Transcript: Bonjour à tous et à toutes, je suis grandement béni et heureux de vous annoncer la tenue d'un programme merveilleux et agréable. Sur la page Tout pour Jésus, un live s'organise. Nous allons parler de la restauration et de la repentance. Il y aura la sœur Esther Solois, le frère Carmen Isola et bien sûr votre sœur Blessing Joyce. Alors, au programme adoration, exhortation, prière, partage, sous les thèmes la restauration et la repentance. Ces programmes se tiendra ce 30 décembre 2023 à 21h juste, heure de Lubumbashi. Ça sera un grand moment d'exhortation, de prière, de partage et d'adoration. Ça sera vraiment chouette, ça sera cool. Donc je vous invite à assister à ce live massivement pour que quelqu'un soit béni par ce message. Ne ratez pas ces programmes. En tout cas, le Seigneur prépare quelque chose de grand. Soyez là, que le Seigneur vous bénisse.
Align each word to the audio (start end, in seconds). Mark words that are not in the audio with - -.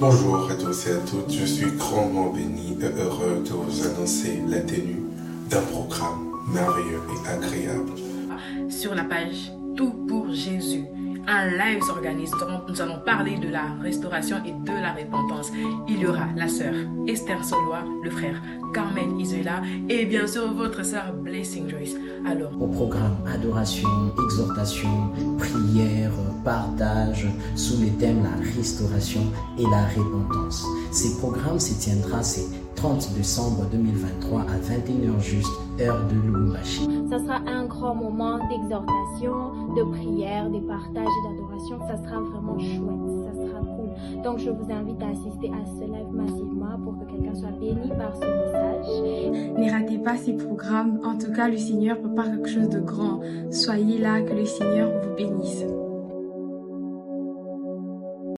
Bonjour 0.00 0.50
à 0.50 0.54
tous 0.56 0.88
et 0.88 0.90
à 0.90 0.98
toutes, 0.98 1.32
je 1.32 1.44
suis 1.44 1.70
grandement 1.70 2.30
béni 2.30 2.76
et 2.80 3.00
heureux 3.00 3.42
de 3.44 3.50
vous 3.50 3.86
annoncer 3.86 4.42
la 4.48 4.60
tenue 4.60 5.04
d'un 5.48 5.60
programme 5.60 6.32
merveilleux 6.52 7.00
et 7.10 7.28
agréable. 7.28 7.92
Sur 8.68 8.96
la 8.96 9.04
page 9.04 9.52
Tout 9.76 9.92
pour 10.08 10.32
Jésus, 10.32 10.84
un 11.26 11.46
live 11.50 11.82
s'organise. 11.82 12.30
Nous 12.68 12.80
allons 12.80 12.98
parler 13.04 13.36
de 13.38 13.48
la 13.48 13.64
restauration 13.82 14.36
et 14.44 14.52
de 14.52 14.72
la 14.80 14.92
repentance. 14.92 15.50
Il 15.88 16.00
y 16.00 16.06
aura 16.06 16.26
la 16.36 16.48
sœur 16.48 16.74
Esther 17.06 17.44
Solois, 17.44 17.84
le 18.02 18.10
frère 18.10 18.40
Carmen 18.72 19.18
Isola 19.20 19.62
et 19.88 20.04
bien 20.04 20.26
sûr 20.26 20.52
votre 20.52 20.84
sœur 20.84 21.12
Blessing 21.12 21.68
Joyce. 21.68 21.94
Alors, 22.26 22.50
au 22.60 22.66
programme 22.66 23.16
adoration, 23.32 23.88
exhortation, 24.24 25.12
prière, 25.38 26.10
partage, 26.44 27.26
sous 27.54 27.80
les 27.80 27.90
thèmes 27.90 28.22
la 28.22 28.52
restauration 28.56 29.22
et 29.58 29.62
la 29.62 29.86
repentance. 29.88 30.64
Ces 30.92 31.16
programmes 31.18 31.60
se 31.60 31.74
tiendra 31.74 32.22
ce 32.22 32.40
30 32.76 33.14
décembre 33.14 33.66
2023 33.70 34.40
à 34.40 34.44
21h 34.44 35.20
juste, 35.22 35.52
heure 35.80 36.06
de 36.08 36.14
Lubumbashi. 36.14 36.93
Ça 37.14 37.20
sera 37.20 37.36
un 37.46 37.66
grand 37.66 37.94
moment 37.94 38.38
d'exhortation, 38.48 39.72
de 39.76 39.84
prière, 39.84 40.50
de 40.50 40.58
partage 40.58 41.06
et 41.06 41.28
d'adoration. 41.28 41.78
Ça 41.86 41.96
sera 41.96 42.18
vraiment 42.18 42.58
chouette, 42.58 43.24
ça 43.24 43.40
sera 43.40 43.60
cool. 43.60 44.22
Donc 44.24 44.38
je 44.38 44.50
vous 44.50 44.68
invite 44.68 45.00
à 45.00 45.10
assister 45.10 45.48
à 45.52 45.64
ce 45.64 45.84
live 45.84 46.10
massivement 46.10 46.76
pour 46.82 46.98
que 46.98 47.12
quelqu'un 47.12 47.34
soit 47.36 47.52
béni 47.52 47.88
par 47.90 48.16
ce 48.16 48.26
message. 48.26 49.56
Ne 49.56 49.70
ratez 49.70 49.98
pas 49.98 50.16
ces 50.16 50.32
programmes. 50.32 50.98
En 51.04 51.16
tout 51.16 51.32
cas, 51.32 51.48
le 51.48 51.56
Seigneur 51.56 52.00
prépare 52.00 52.32
quelque 52.32 52.48
chose 52.48 52.68
de 52.68 52.80
grand. 52.80 53.20
Soyez 53.52 53.98
là, 53.98 54.20
que 54.20 54.34
le 54.34 54.44
Seigneur 54.44 54.90
vous 54.90 55.14
bénisse. 55.14 55.64